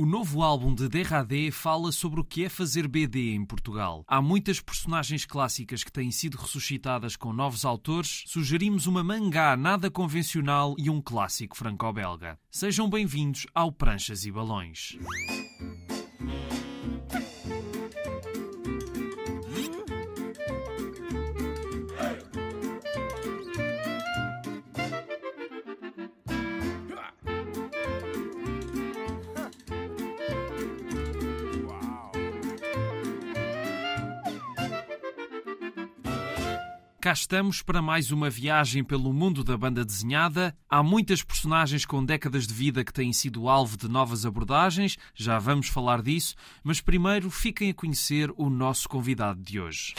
[0.00, 4.02] O novo álbum de Derradé fala sobre o que é fazer BD em Portugal.
[4.08, 8.24] Há muitas personagens clássicas que têm sido ressuscitadas com novos autores.
[8.26, 12.38] Sugerimos uma mangá nada convencional e um clássico franco-belga.
[12.50, 14.96] Sejam bem-vindos ao Pranchas e Balões.
[37.10, 40.56] Cá estamos para mais uma viagem pelo mundo da banda desenhada.
[40.68, 45.36] Há muitas personagens com décadas de vida que têm sido alvo de novas abordagens, já
[45.40, 49.92] vamos falar disso, mas primeiro fiquem a conhecer o nosso convidado de hoje.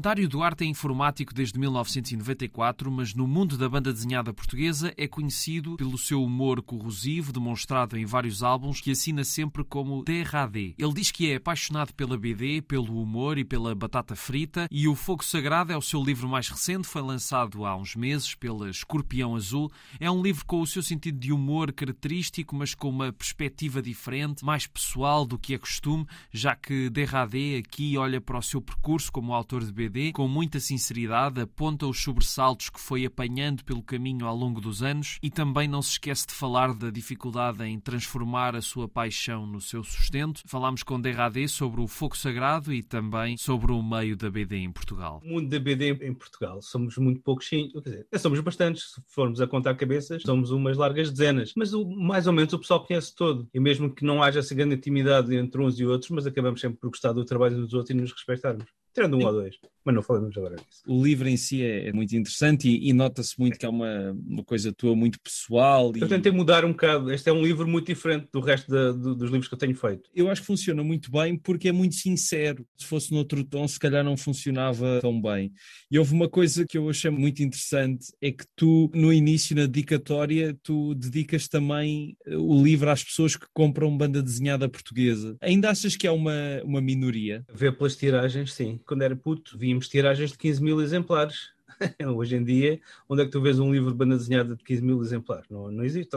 [0.00, 5.74] Dário Duarte é informático desde 1994, mas no mundo da banda desenhada portuguesa é conhecido
[5.74, 10.76] pelo seu humor corrosivo, demonstrado em vários álbuns, que assina sempre como DRAD.
[10.78, 14.94] Ele diz que é apaixonado pela BD, pelo humor e pela batata frita, e O
[14.94, 19.34] Fogo Sagrado é o seu livro mais recente, foi lançado há uns meses pela Escorpião
[19.34, 19.68] Azul.
[19.98, 24.44] É um livro com o seu sentido de humor característico, mas com uma perspectiva diferente,
[24.44, 29.10] mais pessoal do que é costume, já que DRAD aqui olha para o seu percurso
[29.10, 34.26] como autor de BD com muita sinceridade, aponta os sobressaltos que foi apanhando pelo caminho
[34.26, 38.54] ao longo dos anos e também não se esquece de falar da dificuldade em transformar
[38.54, 40.42] a sua paixão no seu sustento.
[40.46, 44.72] Falámos com Derradé sobre o fogo sagrado e também sobre o meio da BD em
[44.72, 45.22] Portugal.
[45.24, 49.02] O mundo da BD em Portugal somos muito poucos, sim, quer dizer, somos bastantes, se
[49.06, 52.84] formos a contar cabeças, somos umas largas dezenas, mas o, mais ou menos o pessoal
[52.84, 56.26] conhece todo, e mesmo que não haja essa grande intimidade entre uns e outros, mas
[56.26, 58.66] acabamos sempre por gostar do trabalho dos outros e nos respeitarmos.
[58.94, 60.82] Tirando um ou dois, mas não falamos agora disso.
[60.86, 64.12] O livro em si é, é muito interessante e, e nota-se muito que é uma,
[64.26, 65.92] uma coisa tua muito pessoal.
[65.96, 66.00] E...
[66.00, 67.10] Eu tentei mudar um bocado.
[67.12, 69.74] Este é um livro muito diferente do resto da, do, dos livros que eu tenho
[69.74, 70.10] feito.
[70.14, 72.66] Eu acho que funciona muito bem porque é muito sincero.
[72.76, 75.52] Se fosse noutro tom, se calhar não funcionava tão bem.
[75.90, 79.66] E houve uma coisa que eu achei muito interessante: é que tu, no início, na
[79.66, 85.36] dedicatória, tu dedicas também o livro às pessoas que compram banda desenhada portuguesa.
[85.40, 87.44] Ainda achas que é uma, uma minoria?
[87.54, 91.52] Ver pelas tiragens, sim quando era puto, víamos tiragens de 15 mil exemplares.
[92.16, 94.82] Hoje em dia, onde é que tu vês um livro de banda desenhada de 15
[94.82, 95.46] mil exemplares?
[95.50, 96.10] Não, não existe.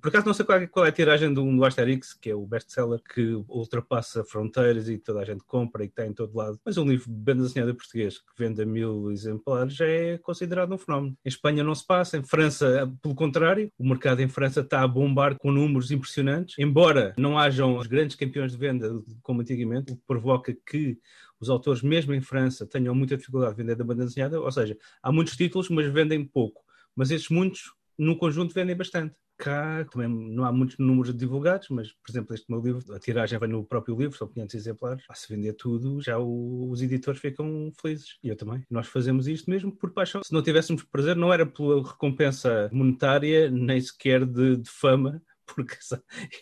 [0.00, 2.34] Por acaso não sei qual é, qual é a tiragem do, do Asterix, que é
[2.34, 6.58] o best-seller que ultrapassa fronteiras e toda a gente compra e está em todo lado.
[6.64, 10.72] Mas um livro de banda desenhada português que vende a mil exemplares já é considerado
[10.72, 11.16] um fenómeno.
[11.24, 14.88] Em Espanha não se passa, em França, pelo contrário, o mercado em França está a
[14.88, 16.58] bombar com números impressionantes.
[16.58, 18.90] Embora não hajam os grandes campeões de venda
[19.22, 20.98] como antigamente, o que provoca que
[21.40, 24.76] os autores, mesmo em França, tenham muita dificuldade de vender da banda desenhada, ou seja,
[25.02, 26.62] há muitos títulos, mas vendem pouco.
[26.94, 29.16] Mas esses muitos, no conjunto, vendem bastante.
[29.36, 33.36] Cá também não há muitos números divulgados, mas, por exemplo, este meu livro, a tiragem
[33.36, 35.04] vai no próprio livro, são 500 exemplares.
[35.08, 38.16] Ah, se vender tudo, já o, os editores ficam felizes.
[38.22, 38.64] E eu também.
[38.70, 40.22] Nós fazemos isto mesmo por paixão.
[40.24, 45.20] Se não tivéssemos prazer, não era pela recompensa monetária, nem sequer de, de fama,
[45.54, 45.76] porque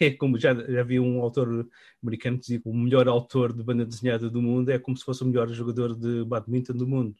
[0.01, 1.69] é como já, já havia um autor
[2.03, 5.05] americano que dizia que o melhor autor de banda desenhada do mundo é como se
[5.05, 7.17] fosse o melhor jogador de badminton do mundo,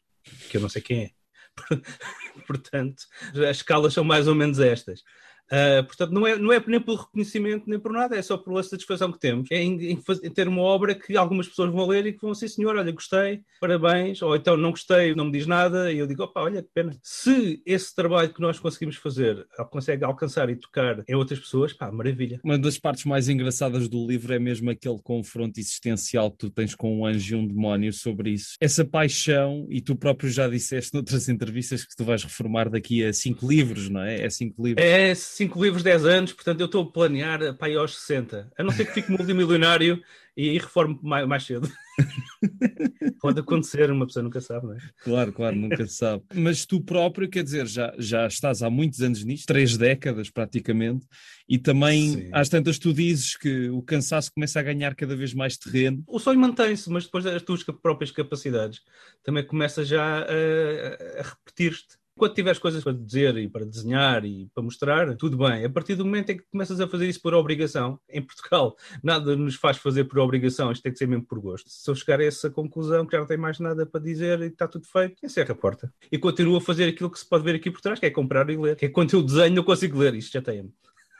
[0.49, 1.11] que eu não sei quem é.
[2.47, 3.03] Portanto,
[3.49, 5.03] as escalas são mais ou menos estas.
[5.51, 8.63] Uh, portanto, não é, não é nem pelo reconhecimento nem por nada, é só pela
[8.63, 9.47] satisfação que temos.
[9.51, 12.31] É em, em, em, ter uma obra que algumas pessoas vão ler e que vão
[12.31, 16.07] dizer, senhor, olha, gostei, parabéns, ou então não gostei, não me diz nada, e eu
[16.07, 16.97] digo, opa, olha, que pena.
[17.03, 21.91] Se esse trabalho que nós conseguimos fazer consegue alcançar e tocar em outras pessoas, pá,
[21.91, 22.39] maravilha.
[22.43, 26.75] Uma das partes mais engraçadas do livro é mesmo aquele confronto existencial que tu tens
[26.75, 28.55] com um anjo e um demónio sobre isso.
[28.59, 33.13] Essa paixão, e tu próprio já disseste noutras entrevistas que tu vais reformar daqui a
[33.13, 34.21] cinco livros, não é?
[34.21, 34.83] É cinco livros.
[34.83, 38.51] É 5 livros, 10 anos, portanto eu estou a planear para ir aos 60.
[38.57, 40.01] A não ser que fique multimilionário
[40.35, 41.69] e reforme mais, mais cedo.
[43.21, 44.77] Pode acontecer, uma pessoa nunca sabe, não é?
[45.03, 46.23] Claro, claro, nunca se sabe.
[46.33, 51.05] Mas tu próprio, quer dizer, já, já estás há muitos anos nisto, três décadas praticamente,
[51.47, 52.29] e também Sim.
[52.31, 56.03] às tantas tu dizes que o cansaço começa a ganhar cada vez mais terreno.
[56.07, 58.81] O sonho mantém-se, mas depois das tuas próprias capacidades
[59.23, 64.47] também começa já a, a repetir-te quando tiveres coisas para dizer e para desenhar e
[64.53, 65.65] para mostrar, tudo bem.
[65.65, 69.35] A partir do momento em que começas a fazer isso por obrigação, em Portugal, nada
[69.35, 71.69] nos faz fazer por obrigação, isto tem que ser mesmo por gosto.
[71.69, 74.47] Se eu chegar a essa conclusão que já não tem mais nada para dizer e
[74.47, 75.91] está tudo feito, encerra a porta.
[76.11, 78.49] E continuo a fazer aquilo que se pode ver aqui por trás, que é comprar
[78.49, 78.75] e ler.
[78.75, 80.13] Que é quando eu desenho, eu consigo ler.
[80.13, 80.71] Isto já tem.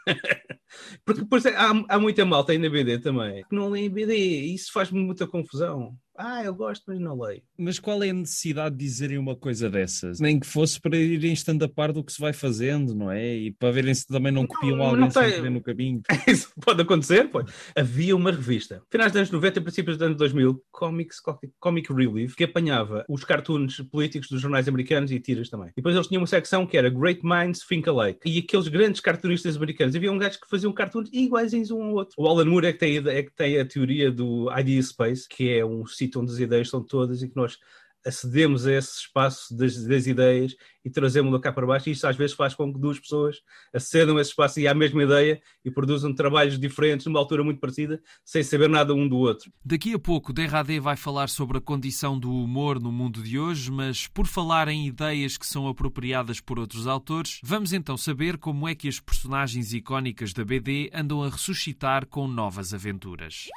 [1.05, 4.53] Porque depois há, há muita malta aí na BD também que não lê BD e
[4.53, 5.95] isso faz-me muita confusão.
[6.17, 7.41] Ah, eu gosto, mas não leio.
[7.57, 10.19] Mas qual é a necessidade de dizerem uma coisa dessas?
[10.19, 13.35] Nem que fosse para irem estando a par do que se vai fazendo, não é?
[13.35, 15.31] E para verem se também não copiam não, alguém não tem...
[15.31, 16.01] sem no caminho.
[16.27, 17.51] Isso pode acontecer, pode.
[17.75, 21.17] Havia uma revista, finais dos anos 90 princípios dos anos 2000, Comics,
[21.59, 25.69] Comic Relief, que apanhava os cartoons políticos dos jornais americanos e tiras também.
[25.69, 28.19] E depois eles tinham uma secção que era Great Minds Think Alike.
[28.25, 31.93] E aqueles grandes cartunistas americanos, havia um gajo que fazia um cartoon iguaizinhos um ao
[31.93, 32.15] outro.
[32.17, 35.49] O Alan Moore é que tem, é que tem a teoria do Idea Space, que
[35.49, 37.57] é um sítio onde as ideias são todas e que nós
[38.05, 42.15] acedemos a esse espaço das, das ideias e trazemos-lo cá para baixo, e isso às
[42.15, 43.37] vezes faz com que duas pessoas
[43.73, 47.59] acedam a esse espaço e à mesma ideia e produzam trabalhos diferentes numa altura muito
[47.59, 49.51] parecida, sem saber nada um do outro.
[49.63, 53.71] Daqui a pouco, Derradé vai falar sobre a condição do humor no mundo de hoje,
[53.71, 58.67] mas por falar em ideias que são apropriadas por outros autores, vamos então saber como
[58.67, 63.47] é que as personagens icónicas da BD andam a ressuscitar com novas aventuras.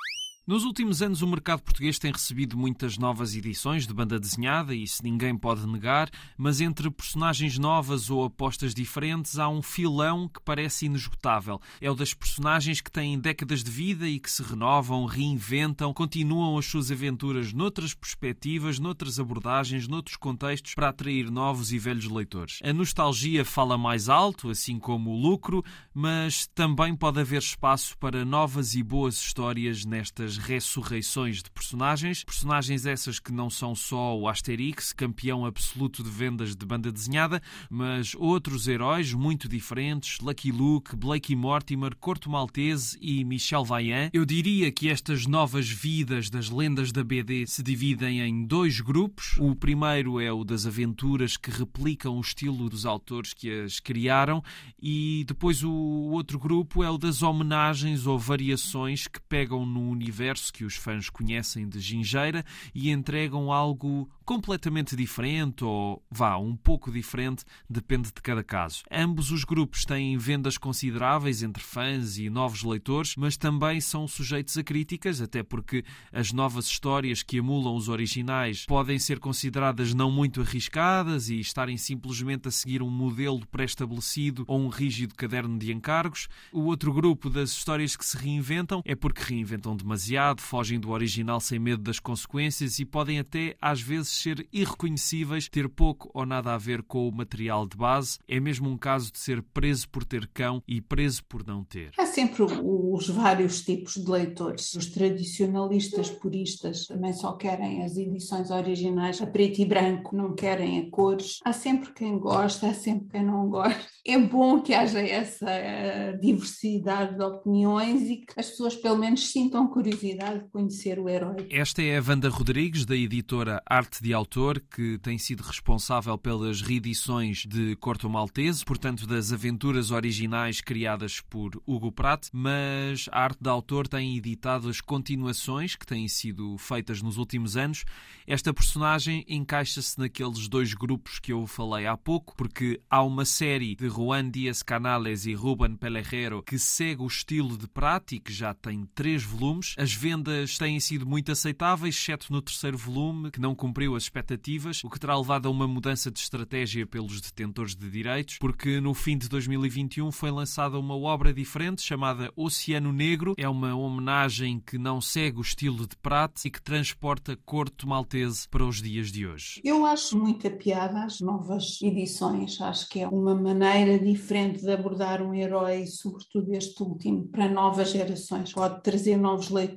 [0.47, 5.03] Nos últimos anos, o mercado português tem recebido muitas novas edições de banda desenhada, isso
[5.03, 6.09] ninguém pode negar,
[6.39, 11.61] mas entre personagens novas ou apostas diferentes há um filão que parece inesgotável.
[11.81, 16.57] É o das personagens que têm décadas de vida e que se renovam, reinventam, continuam
[16.57, 22.61] as suas aventuras noutras perspectivas, noutras abordagens, noutros contextos para atrair novos e velhos leitores.
[22.63, 28.25] A nostalgia fala mais alto, assim como o lucro, mas também pode haver espaço para
[28.25, 32.25] novas e boas histórias nestas ressurreições de personagens.
[32.25, 37.43] Personagens essas que não são só o Asterix, campeão absoluto de vendas de banda desenhada,
[37.71, 44.11] mas outros heróis muito diferentes, Lucky Luke, Blakey Mortimer, Corto Maltese e Michel Vaillant.
[44.13, 49.37] Eu diria que estas novas vidas das lendas da BD se dividem em dois grupos.
[49.39, 54.43] O primeiro é o das aventuras que replicam o estilo dos autores que as criaram
[54.81, 60.26] e depois o outro grupo é o das homenagens ou variações que pegam no universo
[60.27, 62.45] universo que os fãs conhecem de Gingeira
[62.75, 68.83] e entregam algo completamente diferente ou, vá, um pouco diferente, depende de cada caso.
[68.91, 74.59] Ambos os grupos têm vendas consideráveis entre fãs e novos leitores, mas também são sujeitos
[74.59, 80.11] a críticas, até porque as novas histórias que emulam os originais podem ser consideradas não
[80.11, 85.73] muito arriscadas e estarem simplesmente a seguir um modelo pré-estabelecido ou um rígido caderno de
[85.73, 86.29] encargos.
[86.53, 91.41] O outro grupo das histórias que se reinventam é porque reinventam demasiado, fogem do original
[91.41, 96.55] sem medo das consequências e podem até, às vezes, ser irreconhecíveis, ter pouco ou nada
[96.55, 98.19] a ver com o material de base.
[98.27, 101.91] É mesmo um caso de ser preso por ter cão e preso por não ter.
[101.99, 104.75] Há sempre os vários tipos de leitores.
[104.75, 110.81] Os tradicionalistas puristas também só querem as edições originais a preto e branco, não querem
[110.81, 111.41] a cores.
[111.45, 113.77] Há sempre quem gosta, há sempre quem não gosta.
[114.09, 119.33] É bom que haja essa uh, diversidade de opiniões e que as pessoas pelo menos
[119.33, 121.47] sintam curiosidade de conhecer o herói.
[121.51, 126.61] Esta é a Wanda Rodrigues, da editora Arte de autor que tem sido responsável pelas
[126.61, 133.39] reedições de Corto Maltese, portanto das aventuras originais criadas por Hugo Pratt, mas a arte
[133.41, 137.85] de autor tem editado as continuações que têm sido feitas nos últimos anos.
[138.27, 143.75] Esta personagem encaixa-se naqueles dois grupos que eu falei há pouco, porque há uma série
[143.75, 148.33] de Juan Dias Canales e Ruben Pelejero que segue o estilo de Pratt e que
[148.33, 149.75] já tem três volumes.
[149.87, 154.83] As vendas têm sido muito aceitáveis, exceto no terceiro volume, que não cumpriu as expectativas,
[154.83, 158.93] o que terá levado a uma mudança de estratégia pelos detentores de direitos, porque no
[158.95, 163.35] fim de 2021 foi lançada uma obra diferente chamada Oceano Negro.
[163.39, 168.49] É uma homenagem que não segue o estilo de Pratt e que transporta Corto Maltese
[168.49, 169.61] para os dias de hoje.
[169.63, 172.61] Eu acho muita piada as novas edições.
[172.61, 177.93] Acho que é uma maneira diferente de abordar um herói, sobretudo este último, para novas
[177.93, 178.53] gerações.
[178.53, 179.76] Pode trazer novos leitores,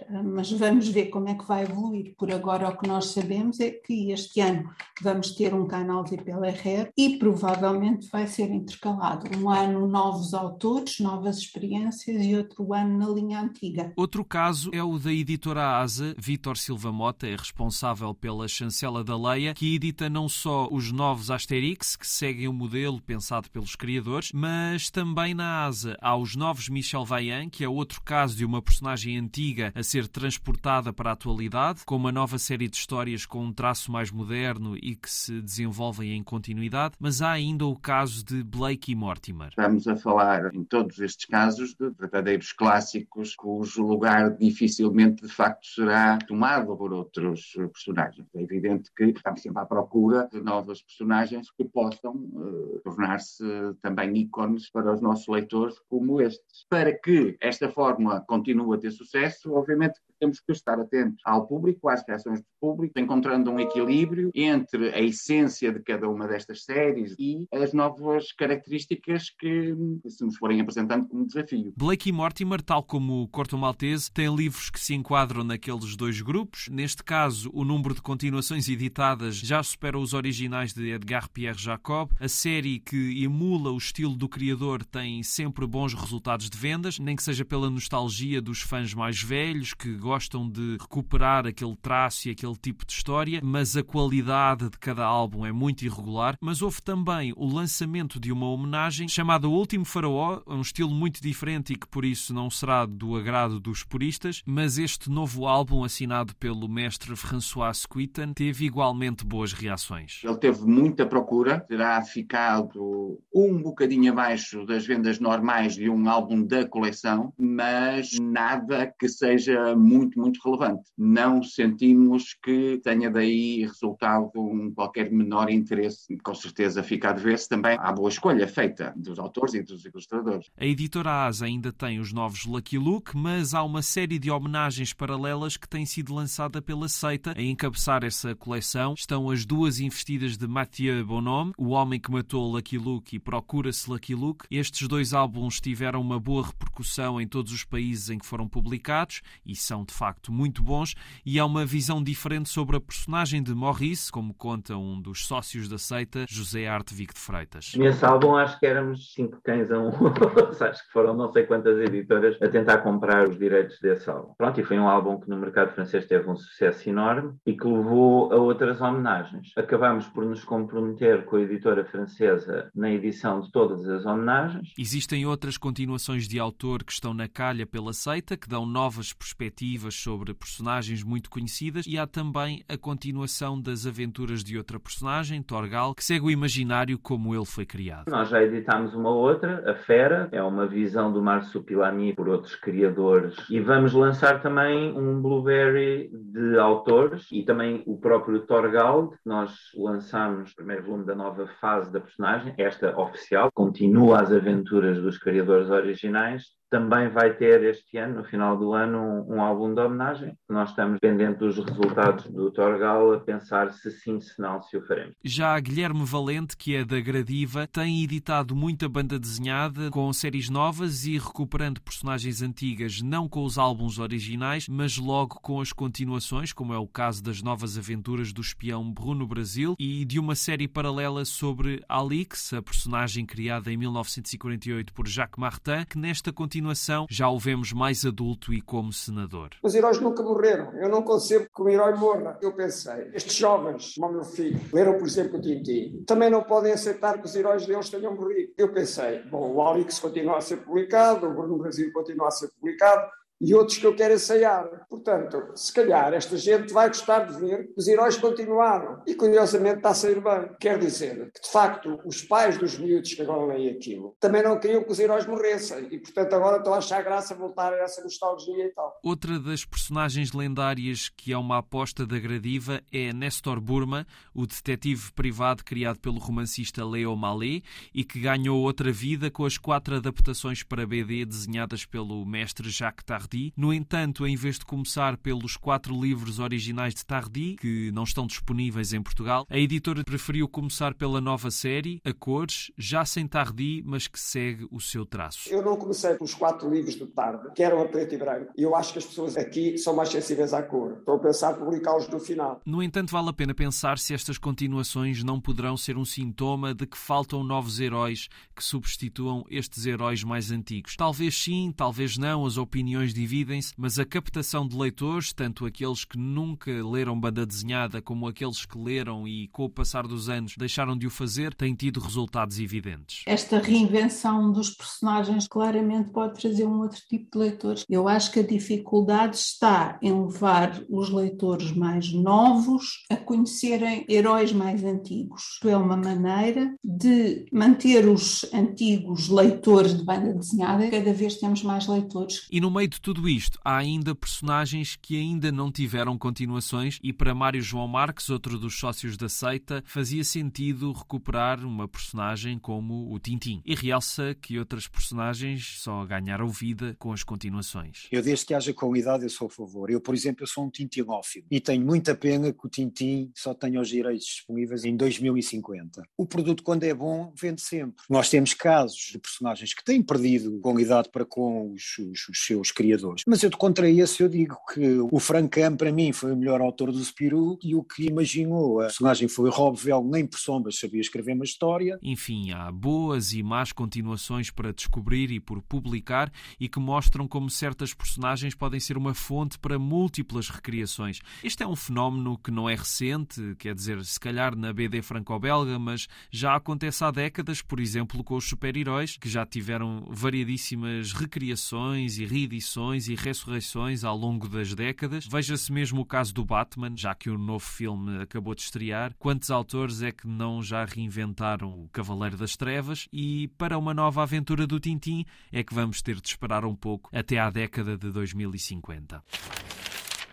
[0.00, 2.14] eh, mas vamos ver como é que vai evoluir.
[2.16, 4.70] Por agora, o que nós sabemos é que este ano
[5.02, 11.00] vamos ter um canal de PLR e provavelmente vai ser intercalado um ano novos autores,
[11.00, 13.92] novas experiências e outro ano na linha antiga.
[13.96, 16.14] Outro caso é o da editora ASA.
[16.18, 21.30] Vítor Silva Mota é responsável pela chancela da Leia, que edita não só os novos
[21.30, 26.68] Asterix, que seguem o modelo pensado pelos criadores, mas também na ASA há os novos
[26.68, 31.12] Michel Vaillant, que é outro caso de uma personagem antiga a ser transportada para a
[31.14, 35.40] atualidade, com uma nova série de histórias com um traço mais moderno e que se
[35.40, 39.48] desenvolvem em continuidade, mas há ainda o caso de Blake e Mortimer.
[39.48, 45.66] Estamos a falar, em todos estes casos, de verdadeiros clássicos cujo lugar dificilmente, de facto,
[45.66, 48.26] será tomado por outros personagens.
[48.34, 53.44] É evidente que estamos sempre à procura de novas personagens que possam uh, tornar-se
[53.80, 56.66] também ícones para os nossos leitores como estes.
[56.68, 61.88] Para que esta fórmula continue a ter sucesso, obviamente temos que estar atentos ao público,
[61.88, 67.14] às reações do público, encontrando um equilíbrio entre a essência de cada uma destas séries
[67.18, 69.74] e as novas características que
[70.08, 71.72] se nos forem apresentando como desafio.
[71.76, 76.20] Blake e Mortimer, tal como o Corto Maltese, têm livros que se enquadram naqueles dois
[76.20, 76.68] grupos.
[76.70, 82.10] Neste caso, o número de continuações editadas já supera os originais de Edgar Pierre Jacob.
[82.20, 87.16] A série que emula o estilo do criador tem sempre bons resultados de vendas, nem
[87.16, 92.30] que seja pela nostalgia dos fãs mais velhos que gostam de recuperar aquele traço e
[92.30, 96.36] aquele tipo de história, mas a qualidade de cada álbum é muito irregular.
[96.40, 101.22] Mas houve também o lançamento de uma homenagem chamada O Último Faraó, um estilo muito
[101.22, 105.84] diferente e que por isso não será do agrado dos puristas, mas este novo álbum
[105.84, 110.20] assinado pelo mestre François Squitten teve igualmente boas reações.
[110.24, 116.42] Ele teve muita procura, terá ficado um bocadinho abaixo das vendas normais de um álbum
[116.44, 120.90] da coleção, mas nada que seja muito, muito relevante.
[120.96, 126.16] Não sentimos que tenha daí resultado um qualquer menor interesse.
[126.18, 130.50] Com certeza fica a ver-se também à boa escolha feita dos autores e dos ilustradores.
[130.56, 134.92] A editora Asa ainda tem os novos Lucky Luke, mas há uma série de homenagens
[134.92, 137.34] paralelas que tem sido lançada pela Seita.
[137.36, 142.50] A encabeçar essa coleção estão as duas investidas de Mathieu Bonhomme, O Homem que Matou
[142.50, 144.46] Lucky Luke e Procura-se Lucky Luke.
[144.50, 149.22] Estes dois álbuns tiveram uma boa repercussão em todos os países em que foram publicados
[149.44, 150.94] e são de facto muito bons
[151.24, 155.70] e há uma visão diferente sobre a personagem de Maurice, como conta um dos sócios
[155.70, 157.72] da seita, José Artevig de Freitas.
[157.78, 159.88] Nesse álbum acho que éramos cinco cães a um,
[160.60, 164.34] acho que foram não sei quantas editoras a tentar comprar os direitos desse álbum.
[164.36, 167.66] Pronto, e foi um álbum que no mercado francês teve um sucesso enorme e que
[167.66, 169.50] levou a outras homenagens.
[169.56, 174.74] Acabamos por nos comprometer com a editora francesa na edição de todas as homenagens.
[174.78, 179.94] Existem outras continuações de autor que estão na calha pela seita, que dão novas perspectivas
[179.94, 185.94] sobre personagens muito conhecidas e há também a continuação das aventuras de outra personagem, Torgal,
[185.94, 188.10] que segue o imaginário como ele foi criado.
[188.10, 193.36] Nós já editámos uma outra, A Fera, é uma visão do Marsupilami por outros criadores
[193.50, 199.54] e vamos lançar também um Blueberry de autores e também o próprio Torgal, que nós
[199.76, 205.18] lançamos o primeiro volume da nova fase da personagem, esta oficial, continua as aventuras dos
[205.18, 209.80] criadores originais, também vai ter este ano, no final do ano, um, um álbum de
[209.80, 210.36] homenagem.
[210.48, 214.86] Nós estamos pendentes dos resultados do Torgal a pensar se sim, se não, se o
[214.86, 215.14] faremos.
[215.22, 221.04] Já Guilherme Valente, que é da Gradiva, tem editado muita banda desenhada com séries novas
[221.04, 226.72] e recuperando personagens antigas, não com os álbuns originais, mas logo com as continuações, como
[226.72, 231.24] é o caso das novas aventuras do espião Bruno Brasil e de uma série paralela
[231.24, 237.38] sobre Alix, a personagem criada em 1948 por Jacques Martin, que nesta continuação já o
[237.38, 239.50] vemos mais adulto e como senador.
[239.62, 240.72] Os heróis nunca morreram.
[240.74, 242.38] Eu não concebo que um herói morra.
[242.40, 246.72] Eu pensei, estes jovens, o meu filho, leram, por exemplo, o Tintin, também não podem
[246.72, 248.52] aceitar que os heróis deles tenham morrido.
[248.56, 252.48] Eu pensei, bom, o Alix continua a ser publicado, o Bruno Brasil continua a ser
[252.48, 253.10] publicado,
[253.44, 254.66] e outros que eu quero ensaiar.
[254.88, 259.76] Portanto, se calhar esta gente vai gostar de ver que os heróis continuaram e curiosamente
[259.76, 260.48] está a sair bem.
[260.58, 264.58] Quer dizer que, de facto, os pais dos miúdos que agora leem aquilo também não
[264.58, 268.02] queriam que os heróis morressem e, portanto, agora estão a achar graça voltar a essa
[268.02, 268.98] nostalgia e tal.
[269.02, 275.12] Outra das personagens lendárias que é uma aposta da Gradiva é Nestor Burma, o detetive
[275.12, 277.60] privado criado pelo romancista Leo Malé
[277.92, 283.04] e que ganhou outra vida com as quatro adaptações para BD desenhadas pelo mestre Jacques
[283.04, 288.04] Tardy No entanto, em vez de começar pelos quatro livros originais de Tardy, que não
[288.04, 293.26] estão disponíveis em Portugal, a editora preferiu começar pela nova série, a cores, já sem
[293.26, 295.48] Tardy, mas que segue o seu traço.
[295.48, 298.52] Eu não comecei pelos quatro livros de Tardy, que eram a preto e branco.
[298.56, 300.98] E eu acho que as pessoas aqui são mais sensíveis à cor.
[300.98, 302.60] Estou a pensar publicá-los no final.
[302.64, 306.86] No entanto, vale a pena pensar se estas continuações não poderão ser um sintoma de
[306.86, 310.96] que faltam novos heróis que substituam estes heróis mais antigos.
[310.96, 316.18] Talvez sim, talvez não, as opiniões dividem-se, mas a captação de leitores, tanto aqueles que
[316.18, 320.96] nunca leram banda desenhada como aqueles que leram e, com o passar dos anos, deixaram
[320.96, 323.22] de o fazer, tem tido resultados evidentes.
[323.26, 327.84] Esta reinvenção dos personagens claramente pode trazer um outro tipo de leitores.
[327.88, 334.52] Eu acho que a dificuldade está em levar os leitores mais novos a conhecerem heróis
[334.52, 335.58] mais antigos.
[335.64, 341.86] É uma maneira de manter os antigos leitores de banda desenhada, cada vez temos mais
[341.86, 342.46] leitores.
[342.50, 347.12] E no meio de tudo isto, há ainda personagens que ainda não tiveram continuações e
[347.12, 353.12] para Mário João Marques, outro dos sócios da seita, fazia sentido recuperar uma personagem como
[353.12, 353.60] o Tintim.
[353.62, 358.08] E realça que outras personagens só ganharam vida com as continuações.
[358.10, 359.90] Eu desde que haja qualidade eu sou a favor.
[359.90, 363.52] Eu, por exemplo, eu sou um tintinófilo e tenho muita pena que o Tintim só
[363.52, 366.02] tenha os direitos disponíveis em 2050.
[366.16, 368.02] O produto quando é bom vende sempre.
[368.08, 372.72] Nós temos casos de personagens que têm perdido qualidade para com os, os, os seus
[372.72, 372.93] criadores.
[373.26, 376.60] Mas eu contra esse eu digo que o Frank Camp para mim foi o melhor
[376.60, 380.78] autor do Spirou e o que imaginou a personagem foi Rob Vell, nem por sombras
[380.78, 381.98] sabia escrever uma história.
[382.02, 387.50] Enfim, há boas e más continuações para descobrir e por publicar e que mostram como
[387.50, 391.20] certas personagens podem ser uma fonte para múltiplas recriações.
[391.42, 395.78] Este é um fenómeno que não é recente, quer dizer, se calhar na BD franco-belga,
[395.78, 402.18] mas já acontece há décadas, por exemplo, com os super-heróis, que já tiveram variadíssimas recriações
[402.18, 405.26] e reedições e ressurreições ao longo das décadas.
[405.26, 409.14] Veja-se mesmo o caso do Batman, já que o novo filme acabou de estrear.
[409.18, 413.08] Quantos autores é que não já reinventaram o Cavaleiro das Trevas?
[413.12, 417.08] E para uma nova aventura do Tintim é que vamos ter de esperar um pouco
[417.12, 419.22] até à década de 2050.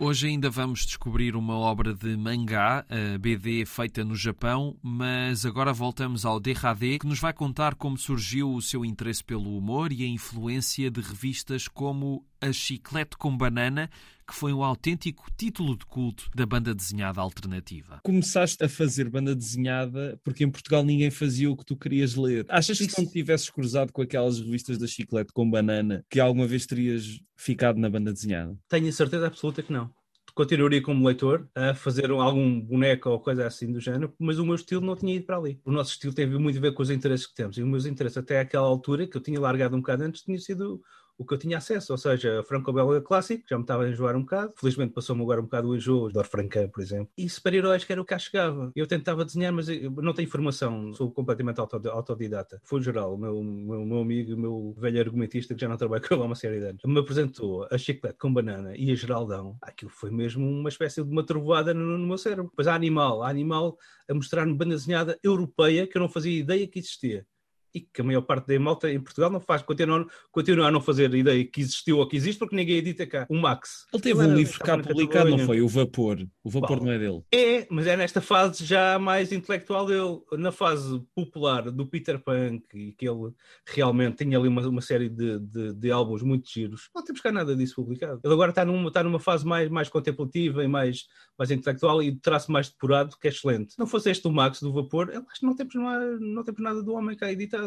[0.04, 5.72] Hoje ainda vamos descobrir uma obra de mangá, a BD feita no Japão, mas agora
[5.72, 10.02] voltamos ao DHD, que nos vai contar como surgiu o seu interesse pelo humor e
[10.02, 13.88] a influência de revistas como A Chiclete com Banana,
[14.26, 18.00] que foi um autêntico título de culto da banda desenhada alternativa.
[18.02, 22.44] Começaste a fazer banda desenhada porque em Portugal ninguém fazia o que tu querias ler.
[22.48, 26.44] Achas que se não tivesses cruzado com aquelas revistas da Chiclete com Banana, que alguma
[26.44, 28.58] vez terias ficado na banda desenhada?
[28.68, 29.88] Tenho a certeza absoluta que não
[30.34, 34.54] continuaria como leitor a fazer algum boneco ou coisa assim do género, mas o meu
[34.54, 35.60] estilo não tinha ido para ali.
[35.64, 37.56] O nosso estilo tem muito a ver com os interesses que temos.
[37.58, 40.38] E os meus interesses até aquela altura, que eu tinha largado um bocado antes, tinha
[40.38, 40.80] sido
[41.22, 44.20] o que eu tinha acesso, ou seja, franco-belga clássico, já me estava a enjoar um
[44.20, 47.92] bocado, felizmente passou-me agora um bocado o enjoo, do Francan, por exemplo, e super-heróis que
[47.92, 48.70] era o que cá chegava.
[48.74, 52.60] Eu tentava desenhar, mas não tenho informação, sou completamente autodidata.
[52.64, 56.02] Foi geral, o meu, meu, meu amigo, o meu velho argumentista, que já não trabalha
[56.06, 58.94] com ele há uma série de anos, me apresentou a chiclete com banana e a
[58.94, 62.50] geraldão, aquilo foi mesmo uma espécie de uma trovoada no, no meu cérebro.
[62.50, 66.66] Depois há animal, há animal a mostrar-me banda desenhada europeia que eu não fazia ideia
[66.66, 67.26] que existia
[67.74, 70.80] e que a maior parte da malta em Portugal não faz, continua, continua a não
[70.80, 73.26] fazer ideia que existiu ou que existe, porque ninguém edita cá.
[73.28, 73.86] O Max.
[73.92, 75.60] Ele teve um livro cá publicado, não foi?
[75.60, 76.26] O Vapor.
[76.44, 77.22] O Vapor Bom, não é dele.
[77.32, 80.20] É, mas é nesta fase já mais intelectual dele.
[80.38, 83.32] Na fase popular do Peter Punk, e que ele
[83.66, 87.32] realmente tinha ali uma, uma série de, de, de, álbuns muito giros, não temos cá
[87.32, 88.20] nada disso publicado.
[88.22, 91.06] Ele agora está numa, está numa fase mais, mais contemplativa e mais,
[91.38, 93.72] mais intelectual e de traço mais depurado, que é excelente.
[93.72, 95.74] Se não fosse este o Max do Vapor, eu acho que não temos,
[96.20, 97.61] não temos nada do homem cá editado.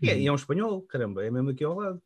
[0.00, 0.20] E é, uhum.
[0.20, 2.00] e é um espanhol, caramba, é mesmo aqui ao lado.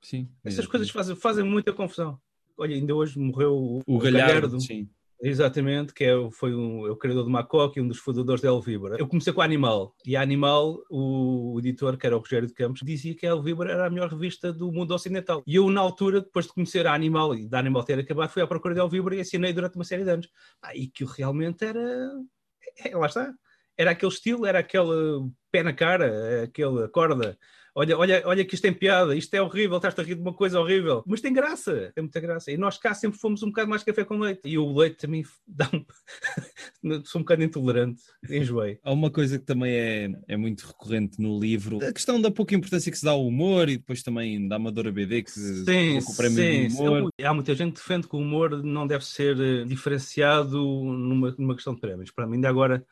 [0.00, 0.28] Sim.
[0.44, 2.20] Essas coisas fazem, fazem muita confusão.
[2.56, 4.32] Olha, ainda hoje morreu o, o, o Galhardo.
[4.32, 4.60] Galhardo.
[4.60, 4.88] Sim.
[5.20, 8.48] Exatamente, que é, foi um, é o criador do Macoque e um dos fundadores da
[8.48, 8.96] Elvibra.
[8.98, 12.46] Eu comecei com a Animal, e a Animal, o, o, editor, que era o Rogério
[12.46, 15.42] de Campos, dizia que a Elvibra era a melhor revista do mundo ocidental.
[15.46, 18.42] E eu, na altura, depois de conhecer a Animal e da Animal ter acabado, fui
[18.42, 20.28] à procura da Elvibra e assinei durante uma série de anos.
[20.60, 22.10] Ah, e que realmente era.
[22.84, 23.32] É, lá está.
[23.76, 27.38] Era aquele estilo, era aquele pé na cara, aquele corda
[27.76, 30.32] olha, olha, olha que isto tem piada, isto é horrível, estás a rir de uma
[30.32, 32.50] coisa horrível, mas tem graça, tem muita graça.
[32.50, 34.40] E nós cá sempre fomos um bocado mais café com leite.
[34.44, 35.84] E o leite também dá um.
[37.04, 38.78] Sou um bocado intolerante, enjoei.
[38.82, 42.54] Há uma coisa que também é, é muito recorrente no livro, a questão da pouca
[42.54, 45.98] importância que se dá ao humor e depois também da Amadora BD que se sim,
[45.98, 47.02] o prémio sim, humor.
[47.02, 47.26] Sim.
[47.26, 51.54] Há muita gente que defende que o humor não deve ser eh, diferenciado numa, numa
[51.54, 52.10] questão de prémios.
[52.10, 52.86] Para mim, ainda agora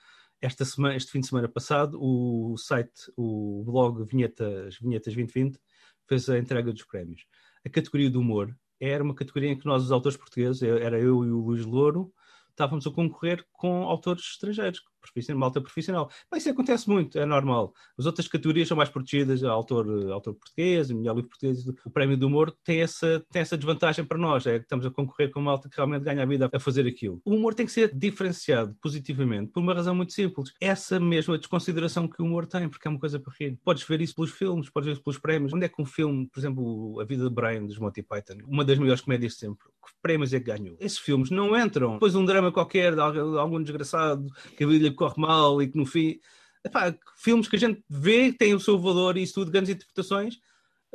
[0.44, 5.59] esta semana, este fim de semana passado, o site, o blog Vinhetas, Vinhetas 2020,
[6.07, 7.24] fez a entrega dos prémios.
[7.64, 11.24] A categoria do humor era uma categoria em que nós, os autores portugueses, era eu
[11.24, 12.12] e o Luís Louro,
[12.50, 16.11] estávamos a concorrer com autores estrangeiros, profissional, malta profissional.
[16.31, 17.73] Mas isso acontece muito, é normal.
[17.99, 22.27] As outras categorias são mais protegidas, autor, autor português, melhor livro português, o prémio do
[22.27, 25.53] humor tem essa, tem essa desvantagem para nós, é que estamos a concorrer com uma
[25.53, 27.21] malta que realmente ganha a vida a fazer aquilo.
[27.25, 30.53] O humor tem que ser diferenciado positivamente por uma razão muito simples.
[30.61, 33.59] Essa mesma desconsideração que o humor tem, porque é uma coisa para rir.
[33.64, 35.53] Podes ver isso pelos filmes, podes ver isso pelos prémios.
[35.53, 38.64] Onde é que um filme, por exemplo, A Vida de Brian, dos Monty Python, uma
[38.64, 40.77] das melhores comédias de sempre, que prémios é que ganhou?
[40.81, 41.95] Esses filmes não entram.
[41.95, 45.87] Depois um drama qualquer de algum desgraçado que a vida corre mal e que no
[45.87, 46.18] fim.
[46.64, 50.38] Epá, filmes que a gente vê têm o seu valor e isso tudo, grandes interpretações,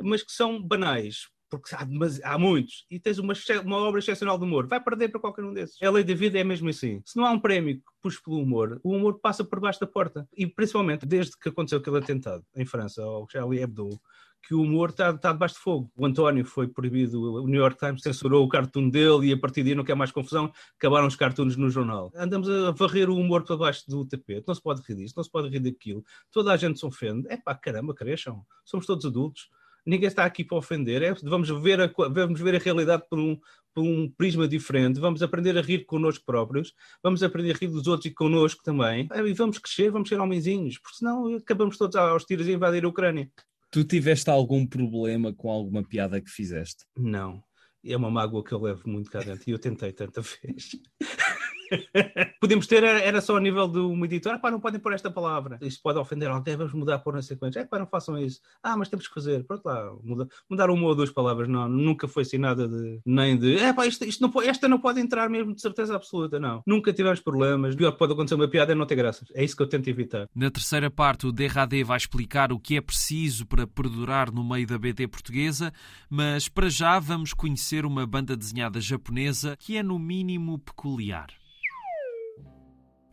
[0.02, 3.34] mas que são banais, porque há, mas, há muitos, e tens uma,
[3.64, 5.80] uma obra excepcional de humor, vai perder para qualquer um desses.
[5.82, 7.02] A lei da vida é mesmo assim.
[7.04, 9.86] Se não há um prémio que puxe pelo humor, o humor passa por baixo da
[9.86, 10.28] porta.
[10.36, 14.00] E principalmente desde que aconteceu aquele atentado em França, ao Charlie Hebdo,
[14.42, 15.90] que o humor está, debaixo de fogo.
[15.96, 19.62] O António foi proibido, o New York Times censurou o cartoon dele e a partir
[19.62, 22.10] daí não quer mais confusão, acabaram os cartoons no jornal.
[22.14, 25.24] Andamos a varrer o humor para baixo do tapete, não se pode rir disso, não
[25.24, 26.04] se pode rir daquilo.
[26.30, 27.26] Toda a gente se ofende.
[27.28, 28.44] É pá, caramba, cresçam.
[28.64, 29.48] Somos todos adultos.
[29.84, 31.02] Ninguém está aqui para ofender.
[31.02, 33.38] É, vamos, ver a, vamos ver a realidade por um,
[33.74, 37.86] por um prisma diferente, vamos aprender a rir connosco próprios, vamos aprender a rir dos
[37.86, 42.24] outros e connosco também, e vamos crescer, vamos ser homenzinhos, porque senão acabamos todos aos
[42.24, 43.30] tiros a invadir a Ucrânia.
[43.70, 46.84] Tu tiveste algum problema com alguma piada que fizeste?
[46.96, 47.42] Não.
[47.84, 50.70] É uma mágoa que eu levo muito cá dentro e eu tentei tanta vez.
[52.40, 55.58] Podemos ter, era só a nível de uma editora, pá, não podem pôr esta palavra.
[55.62, 57.60] Isso pode ofender alguém, vamos mudar por na sequência.
[57.60, 58.40] É pá, não façam isso.
[58.62, 59.44] Ah, mas temos que fazer.
[59.44, 61.48] Pronto lá, muda, mudar uma ou duas palavras.
[61.48, 64.78] Não, nunca foi assim nada de, nem de, é pá, isto, isto não, esta não
[64.78, 66.62] pode entrar mesmo de certeza absoluta, não.
[66.66, 67.74] Nunca tivemos problemas.
[67.74, 69.28] O pior que pode acontecer uma piada é não ter graças.
[69.34, 70.28] É isso que eu tento evitar.
[70.34, 74.66] Na terceira parte, o DRAD vai explicar o que é preciso para perdurar no meio
[74.66, 75.72] da BD portuguesa,
[76.08, 81.39] mas para já vamos conhecer uma banda desenhada japonesa que é no mínimo peculiar.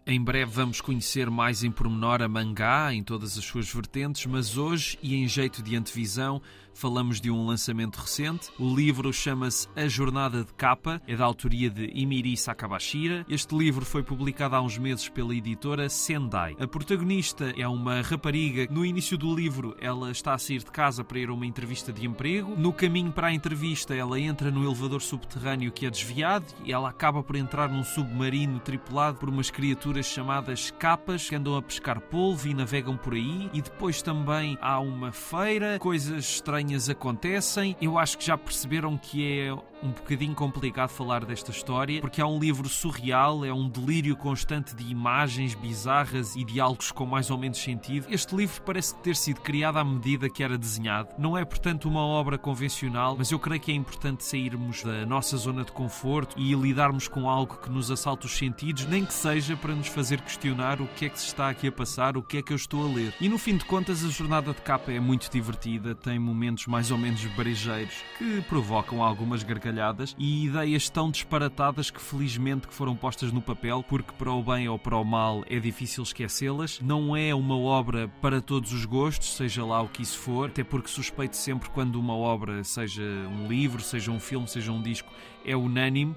[0.10, 4.58] Em breve vamos conhecer mais em pormenor a mangá em todas as suas vertentes, mas
[4.58, 6.42] hoje, e em jeito de antevisão,
[6.78, 8.52] falamos de um lançamento recente.
[8.60, 13.26] O livro chama-se A Jornada de Capa, é da autoria de Imiri Sakabashira.
[13.28, 16.56] Este livro foi publicado há uns meses pela editora Sendai.
[16.60, 18.68] A protagonista é uma rapariga.
[18.70, 21.92] No início do livro, ela está a sair de casa para ir a uma entrevista
[21.92, 22.56] de emprego.
[22.56, 26.90] No caminho para a entrevista, ela entra no elevador subterrâneo que é desviado e ela
[26.90, 32.00] acaba por entrar num submarino tripulado por umas criaturas chamadas capas que andam a pescar
[32.00, 33.50] polvo e navegam por aí.
[33.52, 37.76] E depois também há uma feira, coisas estranhas acontecem.
[37.82, 42.26] Eu acho que já perceberam que é um bocadinho complicado falar desta história, porque é
[42.26, 47.38] um livro surreal, é um delírio constante de imagens bizarras e diálogos com mais ou
[47.38, 48.08] menos sentido.
[48.10, 51.10] Este livro parece ter sido criado à medida que era desenhado.
[51.18, 55.38] Não é, portanto, uma obra convencional, mas eu creio que é importante sairmos da nossa
[55.38, 59.56] zona de conforto e lidarmos com algo que nos assalta os sentidos, nem que seja
[59.56, 62.38] para nos fazer questionar o que é que se está aqui a passar, o que
[62.38, 63.14] é que eu estou a ler.
[63.22, 66.92] E no fim de contas, a jornada de capa é muito divertida, tem momentos mais
[66.92, 72.74] ou menos brejeiros que provocam algumas gargalhadas gargalhadas e ideias tão disparatadas que felizmente que
[72.74, 76.80] foram postas no papel, porque para o bem ou para o mal é difícil esquecê-las.
[76.82, 80.64] Não é uma obra para todos os gostos, seja lá o que isso for, até
[80.64, 85.12] porque suspeito sempre quando uma obra, seja um livro, seja um filme, seja um disco,
[85.46, 86.16] é unânime,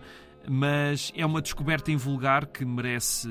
[0.49, 3.29] mas é uma descoberta invulgar que merece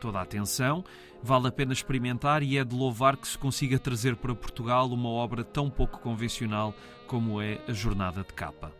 [0.00, 0.84] toda a atenção.
[1.20, 5.08] Vale a pena experimentar e é de louvar que se consiga trazer para Portugal uma
[5.08, 6.72] obra tão pouco convencional
[7.08, 8.72] como é a Jornada de Capa.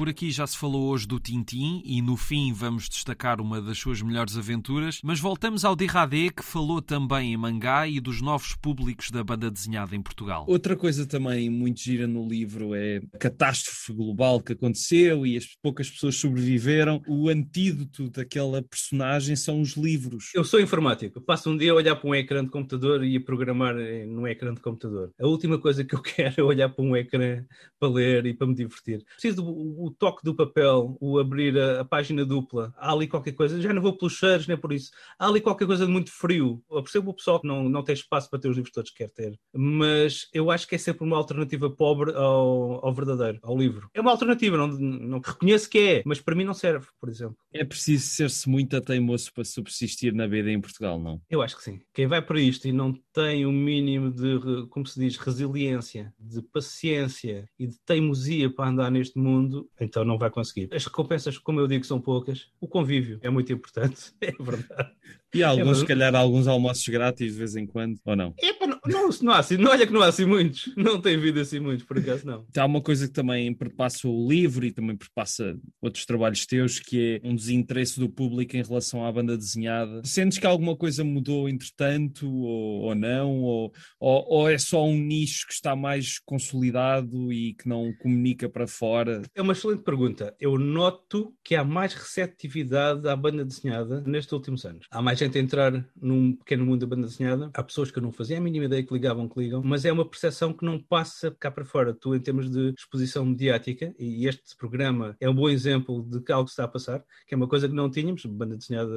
[0.00, 3.76] Por aqui já se falou hoje do Tintim e no fim vamos destacar uma das
[3.76, 8.54] suas melhores aventuras, mas voltamos ao Dirradé que falou também em mangá e dos novos
[8.54, 10.46] públicos da banda desenhada em Portugal.
[10.48, 15.44] Outra coisa também muito gira no livro é a catástrofe global que aconteceu e as
[15.62, 17.02] poucas pessoas sobreviveram.
[17.06, 20.30] O antídoto daquela personagem são os livros.
[20.34, 23.20] Eu sou informático, passo um dia a olhar para um ecrã de computador e a
[23.20, 23.74] programar
[24.06, 25.12] num ecrã de computador.
[25.20, 27.44] A última coisa que eu quero é olhar para um ecrã
[27.78, 29.04] para ler e para me divertir.
[29.04, 33.32] Preciso do o toque do papel, o abrir a, a, página dupla, há ali qualquer
[33.32, 36.10] coisa, já não vou pelos cheiros nem por isso, há ali qualquer coisa de muito
[36.10, 36.62] frio.
[36.70, 38.98] Eu percebo o pessoal que não, não tem espaço para ter os livros todos que
[38.98, 43.56] quer ter, mas eu acho que é sempre uma alternativa pobre ao, ao verdadeiro, ao
[43.56, 43.90] livro.
[43.92, 47.36] É uma alternativa, não, não reconheço que é, mas para mim não serve, por exemplo.
[47.52, 51.20] É preciso ser-se muito teimoso para subsistir na BD em Portugal, não?
[51.28, 51.80] Eu acho que sim.
[51.92, 56.12] Quem vai para isto e não tem o um mínimo de, como se diz, resiliência,
[56.18, 60.68] de paciência e de teimosia para andar neste mundo, então não vai conseguir.
[60.72, 62.50] As recompensas, como eu digo, são poucas.
[62.60, 64.92] O convívio é muito importante, é verdade.
[65.34, 68.34] E alguns, é, se calhar, alguns almoços grátis de vez em quando, ou não?
[68.40, 71.18] É, não, não, não há assim, não, olha que não há assim muitos, não tem
[71.18, 72.46] vindo assim muitos, por acaso não.
[72.56, 77.20] Há uma coisa que também perpassa o livro e também perpassa outros trabalhos teus, que
[77.22, 80.02] é um desinteresse do público em relação à banda desenhada.
[80.04, 83.40] Sentes que alguma coisa mudou entretanto, ou, ou não?
[83.40, 88.48] Ou, ou, ou é só um nicho que está mais consolidado e que não comunica
[88.48, 89.22] para fora?
[89.34, 90.34] É uma excelente pergunta.
[90.40, 94.86] Eu noto que há mais receptividade à banda desenhada nestes últimos anos.
[94.90, 97.50] Há mais gente a entrar num pequeno mundo da banda desenhada.
[97.54, 99.92] Há pessoas que eu não fazia a mínima ideia que ligavam, que ligam, mas é
[99.92, 101.94] uma percepção que não passa cá para fora.
[101.94, 106.32] Tu, em termos de exposição mediática, e este programa é um bom exemplo de que
[106.32, 108.90] algo está a passar, que é uma coisa que não tínhamos, banda desenhada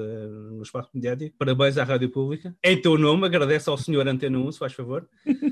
[0.52, 1.36] no espaço mediático.
[1.38, 2.56] Parabéns à Rádio Pública.
[2.64, 5.08] Em teu nome, agradece ao senhor Antena 1, se faz favor.
[5.28, 5.44] uh,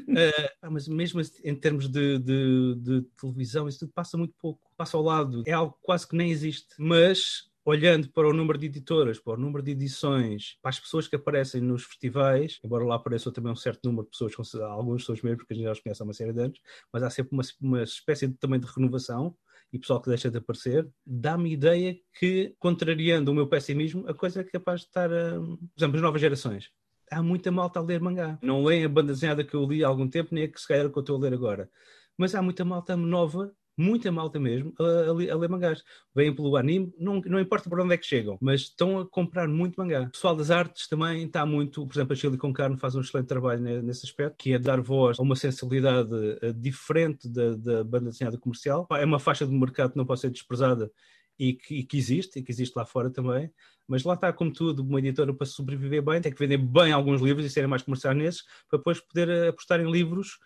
[0.71, 5.03] mas mesmo em termos de, de, de televisão, isso tudo passa muito pouco passa ao
[5.03, 6.73] lado, é algo quase que nem existe.
[6.79, 11.08] Mas olhando para o número de editoras, para o número de edições, para as pessoas
[11.08, 15.21] que aparecem nos festivais, embora lá apareça também um certo número de pessoas, algumas pessoas
[15.21, 16.60] mesmo, porque a gente já os conhece há uma série de anos,
[16.91, 19.36] mas há sempre uma, uma espécie de, também de renovação
[19.71, 24.41] e pessoal que deixa de aparecer, dá-me ideia que, contrariando o meu pessimismo, a coisa
[24.41, 26.69] é capaz de estar, a, por exemplo, as novas gerações.
[27.10, 28.38] Há muita malta a ler mangá.
[28.41, 30.67] Não leem a banda desenhada que eu li há algum tempo, nem a que se
[30.67, 31.69] calhar que eu estou a ler agora.
[32.17, 35.84] Mas há muita malta nova muita malta mesmo, a, a, a ler mangás.
[36.13, 39.47] Vêm pelo anime, não, não importa por onde é que chegam, mas estão a comprar
[39.47, 40.01] muito mangá.
[40.03, 43.01] O pessoal das artes também está muito, por exemplo, a Chile com Carne faz um
[43.01, 47.84] excelente trabalho nesse aspecto, que é dar voz a uma sensibilidade uh, diferente da, da
[47.84, 48.88] banda desenhada comercial.
[48.91, 50.91] É uma faixa de mercado que não pode ser desprezada
[51.39, 53.51] e que, e que, existe, e que existe lá fora também,
[53.88, 57.19] mas lá está, como tudo, uma editora para sobreviver bem tem que vender bem alguns
[57.19, 60.38] livros e serem mais comerciais nesses, para depois poder eh, apostar em livros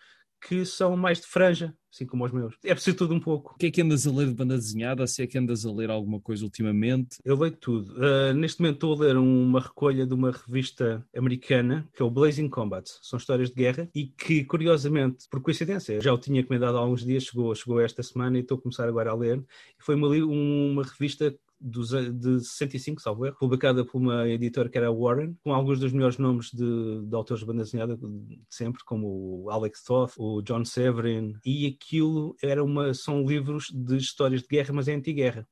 [0.47, 2.55] que são mais de franja, assim como os meus.
[2.63, 3.53] É preciso tudo um pouco.
[3.55, 5.07] O que é que andas a ler de banda desenhada?
[5.07, 7.17] Se é que andas a ler alguma coisa ultimamente?
[7.25, 7.95] Eu leio tudo.
[7.95, 12.11] Uh, neste momento estou a ler uma recolha de uma revista americana, que é o
[12.11, 12.87] Blazing Combat.
[13.01, 17.03] São histórias de guerra e que, curiosamente, por coincidência, já o tinha encomendado há alguns
[17.03, 19.43] dias, chegou, chegou esta semana e estou a começar agora a ler.
[19.79, 25.35] Foi uma, uma revista de 65, salvo erro, publicada por uma editora que era Warren,
[25.43, 29.49] com alguns dos melhores nomes de, de autores de banda desenhada de sempre, como o
[29.49, 34.73] Alex Toth, o John Severin, e aquilo era uma, são livros de histórias de guerra,
[34.73, 35.47] mas é anti-guerra.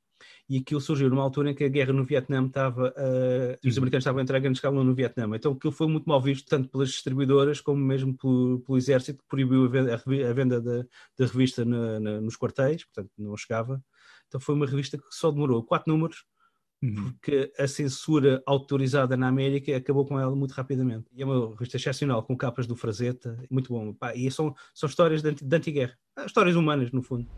[0.50, 4.04] E aquilo surgiu numa altura em que a guerra no Vietnã estava, uh, os americanos
[4.04, 6.70] estavam a entrar a grande escala no Vietnã, então aquilo foi muito mal visto tanto
[6.70, 10.86] pelas distribuidoras como mesmo pelo, pelo exército, que proibiu a venda, a venda da,
[11.18, 13.82] da revista na, na, nos quartéis, portanto não chegava,
[14.34, 16.26] então foi uma revista que só demorou quatro números,
[16.82, 17.12] uhum.
[17.12, 21.06] porque a censura autorizada na América acabou com ela muito rapidamente.
[21.14, 23.94] E é uma revista excepcional, com capas do Frazetta, muito bom.
[23.94, 27.30] Pá, e são, são histórias de, de antiguerra, histórias humanas, no fundo.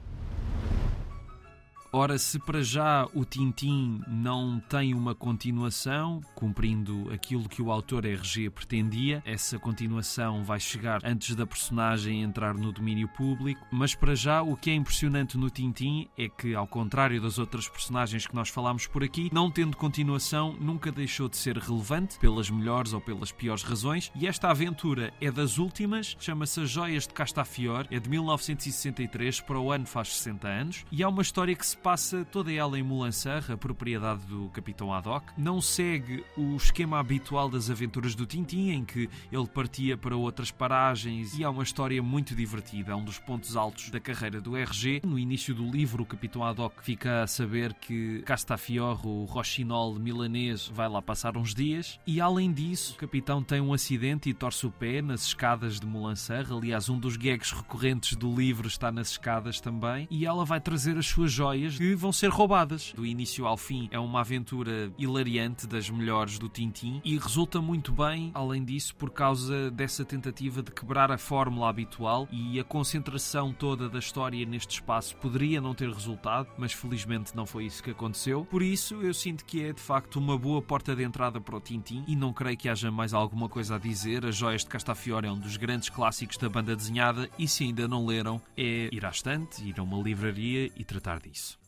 [1.98, 8.04] Ora, se para já o Tintim não tem uma continuação, cumprindo aquilo que o autor
[8.04, 14.14] RG pretendia, essa continuação vai chegar antes da personagem entrar no domínio público, mas para
[14.14, 18.36] já o que é impressionante no Tintim é que, ao contrário das outras personagens que
[18.36, 23.00] nós falámos por aqui, não tendo continuação, nunca deixou de ser relevante, pelas melhores ou
[23.00, 28.02] pelas piores razões, e esta aventura é das últimas, chama-se As Joias de Castafior, é
[28.02, 32.26] de 1963, para o ano faz 60 anos, e é uma história que se passa
[32.26, 35.28] toda ela em Moulinsart, a propriedade do Capitão Haddock.
[35.38, 40.50] Não segue o esquema habitual das aventuras do Tintin, em que ele partia para outras
[40.50, 42.94] paragens e há uma história muito divertida.
[42.94, 45.02] É um dos pontos altos da carreira do RG.
[45.06, 50.68] No início do livro, o Capitão Haddock fica a saber que Castafiore, o rochinol milanês,
[50.68, 52.00] vai lá passar uns dias.
[52.08, 55.86] E além disso, o Capitão tem um acidente e torce o pé nas escadas de
[55.86, 56.50] Moulinsart.
[56.50, 60.08] Aliás, um dos gags recorrentes do livro está nas escadas também.
[60.10, 62.94] E ela vai trazer as suas joias que vão ser roubadas.
[62.96, 67.92] Do início ao fim é uma aventura hilariante das melhores do Tintim e resulta muito
[67.92, 73.52] bem, além disso, por causa dessa tentativa de quebrar a fórmula habitual e a concentração
[73.54, 77.92] toda da história neste espaço poderia não ter resultado, mas felizmente não foi isso que
[77.92, 78.46] aconteceu.
[78.46, 81.62] Por isso, eu sinto que é de facto uma boa porta de entrada para o
[81.62, 84.26] Tintim e não creio que haja mais alguma coisa a dizer.
[84.26, 87.88] As Joias de Castafiore é um dos grandes clássicos da banda desenhada e se ainda
[87.88, 91.65] não leram, é ir à estante, ir a uma livraria e tratar disso.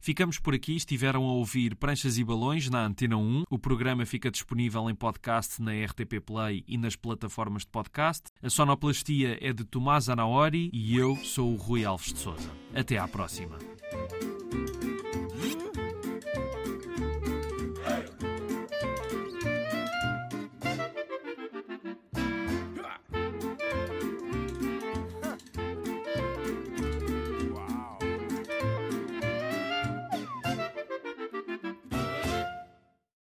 [0.00, 0.76] Ficamos por aqui.
[0.76, 3.44] Estiveram a ouvir Pranchas e Balões na Antena 1.
[3.50, 8.24] O programa fica disponível em podcast na RTP Play e nas plataformas de podcast.
[8.42, 12.50] A sonoplastia é de Tomás Anaori e eu sou o Rui Alves de Souza.
[12.74, 13.58] Até à próxima.